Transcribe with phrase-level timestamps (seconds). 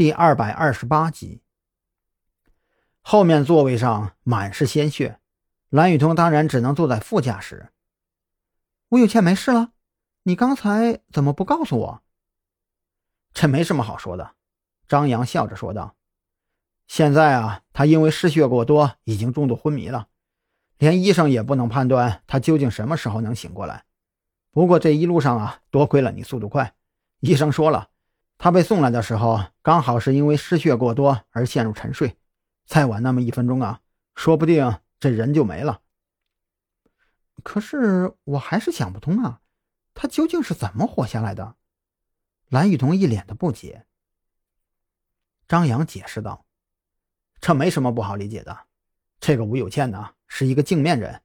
[0.00, 1.42] 第二百二十八集。
[3.02, 5.20] 后面座位上满是鲜血，
[5.68, 7.70] 蓝雨桐当然只能坐在副驾驶。
[8.88, 9.72] 吴有倩没事了，
[10.22, 12.02] 你刚才怎么不告诉我？
[13.34, 14.36] 这没什么好说的。
[14.88, 15.94] 张扬笑着说道
[16.88, 20.08] ：“现在啊，他因为失血过多，已经重度昏迷了，
[20.78, 23.84] 连医生也不能判断他究竟什么时候能醒过来。
[24.50, 26.74] 不过这一路上啊，多亏了你速度快。
[27.18, 27.90] 医生说了，
[28.42, 32.16] 他被送来的时候，刚好是因为失血过多而陷入沉睡。
[32.64, 33.82] 再晚那么一分钟啊，
[34.14, 35.82] 说不定这人就没了。
[37.42, 39.42] 可是我还是想不通啊，
[39.92, 41.56] 他究竟是怎么活下来的？”
[42.48, 43.84] 蓝雨桐一脸的不解。
[45.46, 46.46] 张扬解释道
[47.42, 48.66] ：“这没什么不好理解的。
[49.20, 51.20] 这个吴有倩呢，是一个镜面人，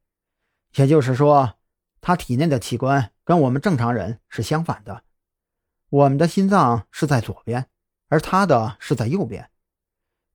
[0.74, 1.54] 也就是说，
[2.02, 5.04] 他体内的器官跟我们正常人是相反的。
[5.90, 7.70] 我们的心脏是在左边，
[8.08, 9.50] 而他的是在右边。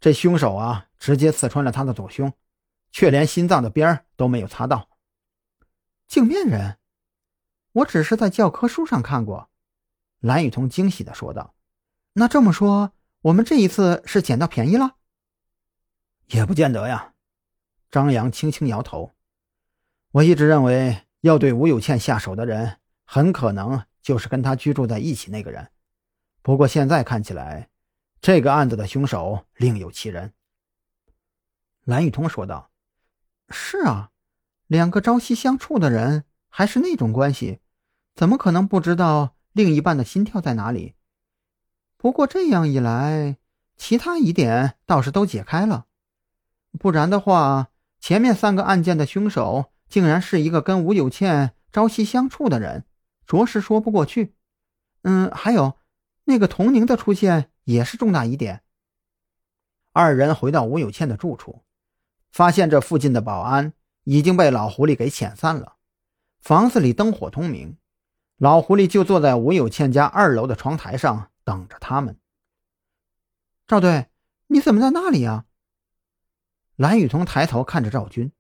[0.00, 2.32] 这凶手啊，直接刺穿了他的左胸，
[2.90, 4.88] 却连心脏的边儿都没有擦到。
[6.06, 6.78] 镜面人，
[7.72, 9.50] 我只是在教科书上看过。”
[10.20, 11.54] 蓝雨桐惊喜的说道
[12.14, 14.96] ：“那这么说？”我们这一次是捡到便宜了，
[16.28, 17.12] 也不见得呀。
[17.90, 19.14] 张扬轻轻摇头。
[20.12, 25.68] 我一直认为，要对吴有倩下手的人，很可能就是跟他居住在一起那个人。
[26.42, 27.68] 不过现在看起来，
[28.20, 30.32] 这个案子的凶手另有其人。
[31.84, 32.70] 蓝雨桐说道
[33.50, 34.10] ：“是啊，
[34.66, 37.60] 两个朝夕相处的人，还是那种关系，
[38.14, 40.94] 怎么可能不知道另一半的心跳在哪里？”
[41.96, 43.36] 不过这样一来，
[43.76, 45.86] 其他疑点倒是都解开了。
[46.78, 52.84] 不然的话，前面三个案件的凶手竟然是一个跟吴有倩朝夕相处的人，
[53.30, 54.34] 着实说不过去。
[55.02, 55.78] 嗯，还有
[56.24, 58.64] 那个童宁的出现也是重大疑点。
[59.92, 61.62] 二人回到吴有倩的住处，
[62.32, 63.72] 发现这附近的保安
[64.02, 65.76] 已经被老狐狸给遣散了，
[66.40, 67.76] 房子里灯火通明，
[68.36, 71.28] 老狐狸就坐在吴有倩家二楼的窗台上。
[71.42, 72.16] 等着他们。
[73.66, 74.06] 赵队，
[74.48, 75.46] 你怎么在那里呀？
[76.76, 78.30] 蓝雨桐抬头看着赵军，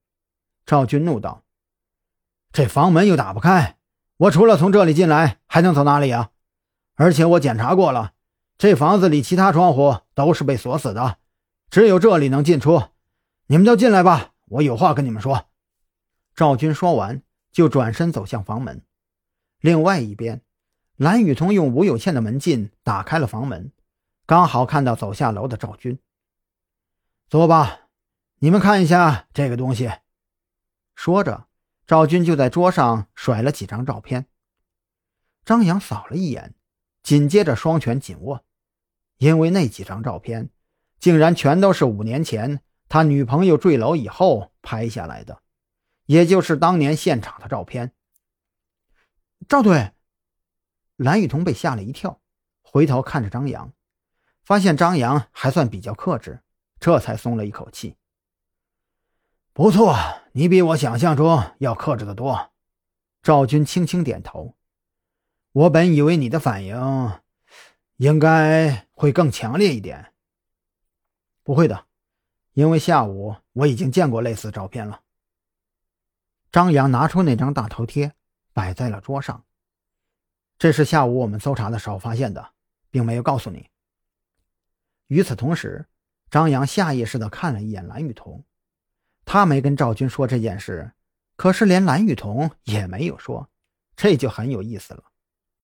[0.64, 1.42] 赵军怒道
[2.52, 3.78] ：“这房门又打不开，
[4.20, 6.30] 我除了从这里进来，还能走哪里啊？
[6.94, 8.12] 而且我检查过了，
[8.58, 11.16] 这房子里其他窗户都是被锁死的，
[11.70, 12.82] 只有这里能进出。
[13.46, 15.46] 你们都进来吧，我有话跟你们说。”
[16.36, 18.82] 赵军说完，就转身走向房门。
[19.60, 20.42] 另外一边。
[20.96, 23.72] 蓝雨桐用吴有倩的门禁打开了房门，
[24.26, 25.98] 刚好看到走下楼的赵军。
[27.30, 27.88] 坐吧，
[28.40, 29.90] 你们看一下这个东西。
[30.94, 31.46] 说着，
[31.90, 34.28] 赵军就在桌上甩了几张照片。
[35.44, 36.54] 张扬扫了一眼，
[37.02, 38.44] 紧接着双拳紧握，
[39.16, 40.50] 因为那几张照片
[41.00, 45.42] 竟然全都是五年前他女朋友坠楼以后拍下来的，
[46.06, 47.92] 也就是当年现场的照片。
[49.48, 49.90] 赵队。
[50.94, 52.20] 蓝雨桐被吓了一跳，
[52.62, 53.72] 回头看着张扬，
[54.44, 56.40] 发现张扬还算比较克制，
[56.78, 57.96] 这才松了一口气。
[59.52, 59.96] 不错，
[60.32, 62.52] 你比我想象中要克制的多。
[63.22, 64.56] 赵军轻轻点头。
[65.52, 67.20] 我本以为你的反应
[67.96, 70.12] 应该会更强烈一点。
[71.42, 71.86] 不会的，
[72.52, 75.02] 因为下午我已经见过类似照片了。
[76.52, 78.12] 张扬拿出那张大头贴，
[78.52, 79.44] 摆在了桌上。
[80.58, 82.52] 这是下午我们搜查的时候发现的，
[82.90, 83.68] 并没有告诉你。
[85.08, 85.88] 与此同时，
[86.30, 88.44] 张扬下意识地看了一眼蓝雨桐，
[89.32, 90.90] 他没跟赵军说这件事，
[91.36, 93.48] 可是连蓝雨桐也没有说，
[93.94, 95.04] 这就很有意思了。